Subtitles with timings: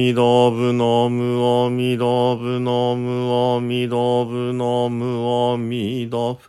[0.00, 6.40] みどぶのむおみどぶのむおみどぶのむおみどぶ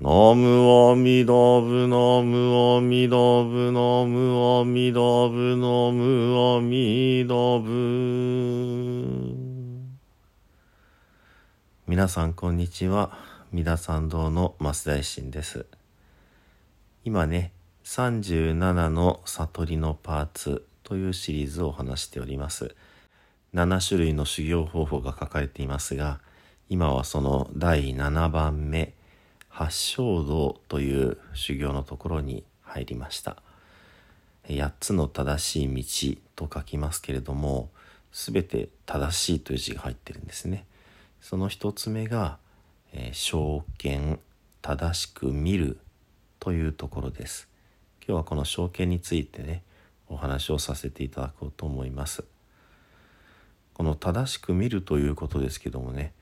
[0.00, 7.74] のむおみどぶのむおみどぶのむおみどぶのむおみどぶ
[11.88, 13.10] 皆さんこんにちは
[13.50, 15.66] 三田参道の増大臣です
[17.04, 17.50] 今ね
[17.82, 22.76] 37の悟りのパーツというシリーズを話しております。
[23.54, 26.18] 7種類の修行方法が書かれていますが、
[26.68, 28.94] 今はその第7番目、
[29.48, 33.36] 八正道という修行のところに入りました。
[34.48, 37.70] 8つの正しい道と書きますけれども、
[38.10, 40.66] すべて正しいという字が入ってるんですね。
[41.20, 42.38] その一つ目が、
[42.92, 44.18] えー、証券、
[44.62, 45.78] 正しく見る
[46.40, 47.48] というところです。
[48.06, 49.62] 今日はこの証券についてね、
[50.08, 52.24] お話をさせていただこうと思います。
[53.74, 56.12] この正しく見るということですけどもね。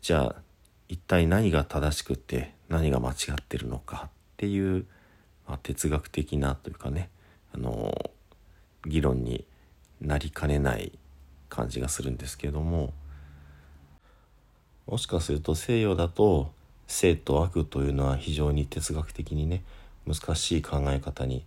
[0.00, 0.42] じゃあ
[0.88, 4.86] 一体何が正しくって何が間違ってるのかっていう、
[5.46, 7.10] まあ、哲学的なというかね。
[7.54, 7.92] あの
[8.86, 9.44] 議論に
[10.00, 10.98] なりかねない
[11.48, 12.92] 感じがするんですけども。
[14.86, 16.50] もしかすると西洋だと
[16.86, 19.62] 生と悪というのは非常に哲学的にね
[20.06, 21.44] 難しい考え方に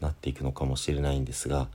[0.00, 1.68] なっていくのかもしれないんですが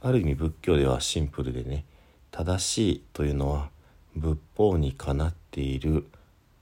[0.00, 1.84] ある意味仏教ではシンプルでね
[2.32, 3.68] 正しいというのは
[4.16, 6.06] 仏法にかなっている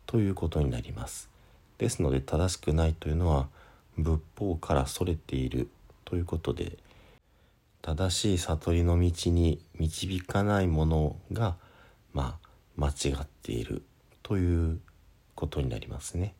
[0.06, 1.30] ということになります。
[1.78, 3.48] ですので正しくないというのは
[3.96, 5.70] 仏法からそれている
[6.04, 6.76] ということで
[7.82, 11.54] 正しい悟りの道に導かないものが
[12.12, 13.82] まあ間違っている
[14.24, 14.80] という
[15.36, 16.34] ことになりますね。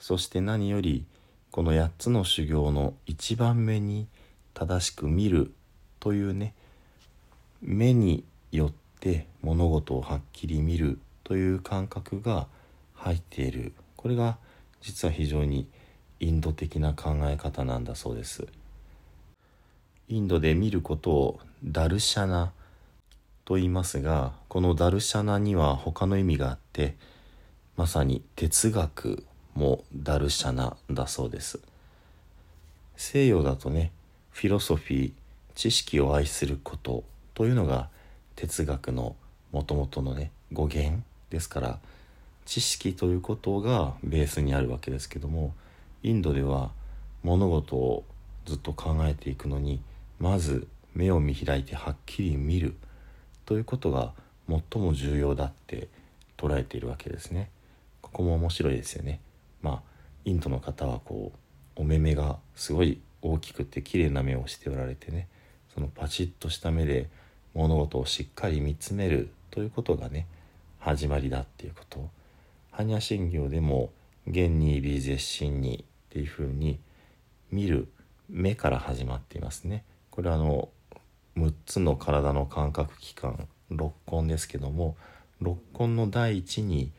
[0.00, 1.06] そして何より
[1.52, 4.08] この8つの修行の一番目に
[4.52, 5.54] 正しく見る
[6.00, 6.54] というね
[7.66, 12.46] 目によって物事をはっきり見るという感覚が
[12.92, 13.72] 入っている。
[13.96, 14.36] これが
[14.82, 15.66] 実は非常に
[16.20, 18.46] インド的な考え方なんだそうです。
[20.08, 22.52] インドで見ることをダルシャナ
[23.46, 26.96] と言いますがこのダルシャナには他の意味があって
[27.78, 29.24] まさに哲学
[29.54, 31.60] もダルシャナだそうです。
[32.96, 33.90] 西洋だとね
[34.32, 35.12] フィロソフィー
[35.54, 37.88] 知識を愛することというのが
[38.36, 39.16] 哲学の
[39.52, 41.78] もともとのね語源ですから
[42.44, 45.54] 知識ということがベースにあるわけですけども
[46.02, 46.70] インドでは
[47.22, 48.04] 物事を
[48.44, 49.80] ずっと考えていくのに
[50.18, 52.76] まず目を見開いてはっきり見る
[53.46, 54.12] ということが
[54.48, 55.88] 最も重要だって
[56.36, 57.50] 捉えているわけですね。
[58.02, 59.20] ここも面白いですよね。
[59.62, 59.82] まあ
[60.24, 61.32] インドの方はこ
[61.76, 65.28] うお目目がすごい大きくて綺麗な目をしておられてね
[65.74, 67.08] そのパチッとした目で
[67.54, 70.26] 物事をしっかり見つめるということがね
[70.80, 72.10] 始まりだっていうこと
[72.72, 73.90] 般若心経でも
[74.26, 76.78] 「現に微絶心に」っていうふうに
[77.50, 77.88] 見る
[78.28, 79.84] 目から始まっていますね。
[80.10, 80.68] これはあの
[81.36, 84.96] 6つの体の感覚器官六根ですけども
[85.40, 86.92] 六根の第一に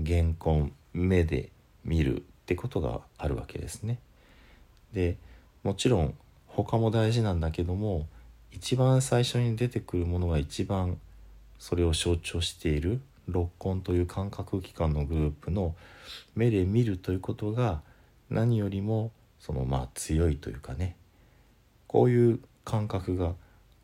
[0.00, 1.50] 現根目で
[1.84, 3.98] 見るってことがあるわけですね。
[4.92, 5.16] で
[5.62, 6.14] もちろん
[6.46, 8.06] 他も大事なんだけども
[8.50, 10.98] 一番最初に出てくるものが一番
[11.58, 15.74] それを象徴している六根という感覚器官のグループの
[16.34, 17.82] 目で見るということが
[18.30, 20.96] 何よりもそのまあ強いというかね
[21.86, 23.32] こういう感覚が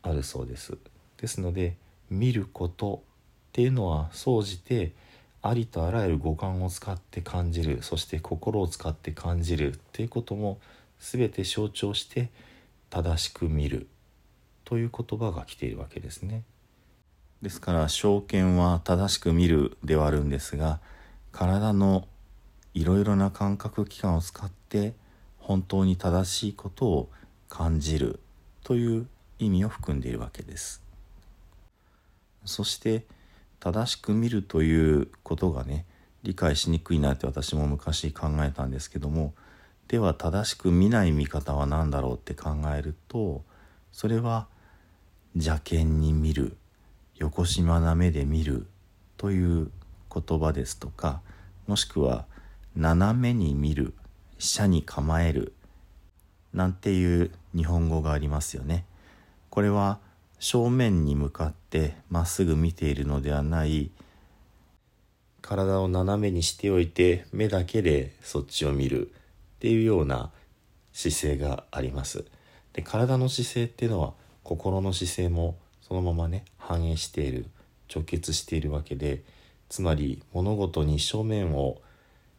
[0.03, 0.77] あるそうです。
[1.17, 1.75] ですので
[2.09, 3.03] 見ること
[3.49, 4.93] っていうのは総じて
[5.41, 10.59] ありとあらゆる五感を使って感じるそして心を使って感じるっていうことも
[10.99, 12.29] 全て象徴して
[12.89, 13.87] 正しく見る
[14.65, 16.43] という言葉が来ているわけですね。
[17.41, 20.79] ですから証券は正しく見るではあるんですが
[21.31, 22.07] 体の
[22.73, 24.93] いろいろな感覚器官を使って
[25.37, 27.09] 本当に正しいことを
[27.49, 28.19] 感じる
[28.63, 30.81] という意味を含んでいるわけです。
[32.45, 33.05] そして
[33.59, 35.85] 正しく見るということがね
[36.23, 39.33] 理解しにくいなって私も昔考えたんですけども
[39.87, 43.43] では正しく見ない見方は何だろうって考えると
[43.91, 44.47] それは
[45.35, 46.55] 邪険に見る
[47.17, 48.67] 横島な目で見る
[49.17, 49.71] という
[50.13, 51.21] 言葉ですとか
[51.67, 52.25] もしくは
[52.75, 53.93] 斜めに見る
[54.39, 55.53] 斜に構える
[56.53, 58.85] なんていう日本語がありますよね。
[59.49, 59.99] これは
[60.39, 63.91] 正面に向かってまっすぐ見ているのではない
[65.41, 69.11] 体を斜めにしておいて目だけでそっちを見るっ
[69.59, 70.31] ていうような
[70.93, 72.25] 姿勢があります。
[72.73, 74.13] で体の姿勢っていうのは
[74.45, 77.47] 心の姿勢もそのままね反映している
[77.93, 79.23] 直結しているわけで
[79.69, 81.81] つまり物事に正面を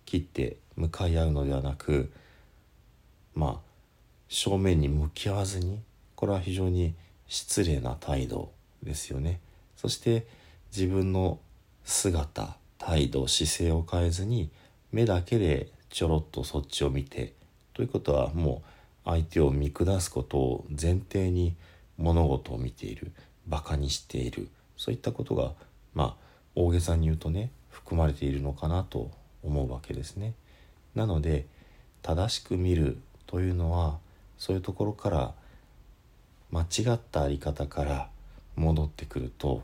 [0.06, 2.12] 切って向かい合うのではなく
[3.34, 3.66] まあ
[4.28, 5.80] 正面に向き合わずに
[6.14, 6.94] これは非常に
[7.26, 9.40] 失礼な態度ですよね。
[9.76, 10.26] そして
[10.74, 11.40] 自分の
[11.84, 14.50] 姿態度姿勢を変えずに
[14.92, 17.32] 目だけでちょろっとそっちを見て
[17.74, 21.56] ということはもう相手を見下すことを前提に
[21.98, 23.12] 物事を見ている
[23.46, 25.52] バカにしているそういったことが
[25.94, 29.10] まあ大げさに言うとね含まれているのかなと
[29.42, 30.34] 思うわけですね。
[30.94, 31.46] なので
[32.02, 33.98] 正しく見るというのは
[34.38, 35.34] そういうところから
[36.50, 38.08] 間違ったあり方から
[38.56, 39.62] 戻ってくると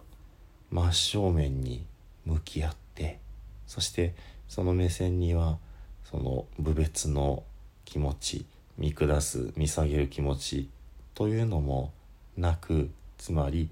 [0.70, 1.84] 真正面に
[2.26, 3.18] 向き合って
[3.66, 4.14] そして
[4.48, 5.58] その目線には
[6.04, 7.44] その部別の
[7.84, 8.46] 気持ち
[8.78, 10.68] 見下す見下げる気持ち
[11.14, 11.92] というのも
[12.36, 13.68] なくつまり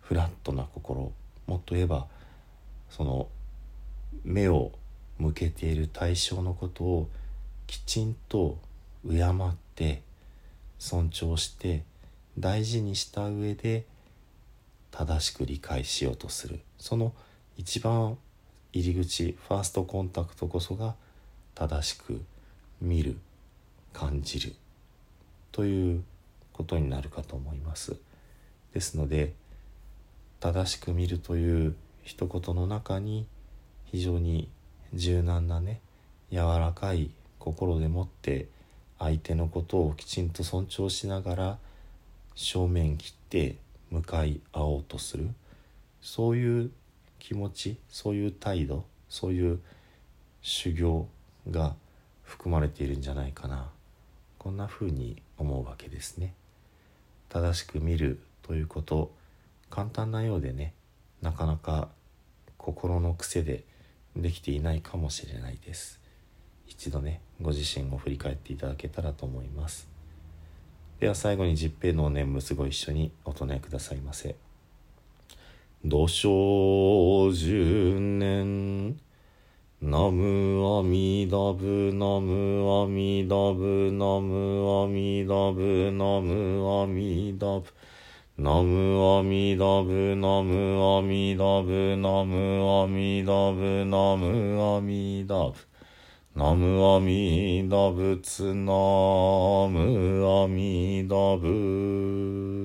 [0.00, 1.12] フラットな心
[1.46, 2.06] もっと言えば
[2.90, 3.28] その
[4.24, 4.72] 目を
[5.18, 7.08] 向けている対象のことを
[7.66, 8.58] きちんと
[9.08, 10.02] 敬って
[10.78, 11.82] 尊重して
[12.38, 13.84] 大事にした上で
[14.90, 16.60] 正しく理解しようとする。
[16.78, 17.12] その
[17.56, 18.16] 一番
[18.72, 20.94] 入り口ファーストコンタクトこそが
[21.54, 22.20] 正しく
[22.80, 23.16] 見る
[23.92, 24.54] 感じる。
[25.52, 26.04] という
[26.54, 27.96] ことになるかと思います。
[28.72, 29.34] ですので
[30.40, 33.26] 正しく見るという一言の中に
[33.84, 34.48] 非常に
[34.94, 35.80] 柔軟なね
[36.30, 38.48] 柔らかい心でもって
[38.98, 41.58] 相手のことをきちんと尊重しながら
[42.34, 43.56] 正面切って
[43.90, 45.28] 向かい合おうとする。
[46.00, 46.70] そういう
[47.18, 49.60] 気持ちそういう態度そういう
[50.42, 51.08] 修行
[51.50, 51.74] が
[52.22, 53.70] 含まれているんじゃないかな。
[54.38, 56.34] こんな風に思うわけですね。
[57.34, 59.12] 正しく見るということ
[59.68, 60.72] 簡単なようでね
[61.20, 61.88] なかなか
[62.56, 63.64] 心の癖で
[64.14, 66.00] できていないかもしれないです。
[66.68, 69.88] 一度ねご自身を振り返っていただけたらと思います。
[71.00, 74.36] では最後に十平の念仏ご一緒にお唱えくださいませ
[75.84, 78.96] 土生十年
[79.86, 87.66] ナムアミダブナムアミダブナムアミダブナムアミダブ
[88.38, 95.54] ナムアミダブナムアミダブナムアミダブナムアミダブ
[96.34, 98.72] ナムアミダブツナ
[99.68, 102.63] ムアミダブ。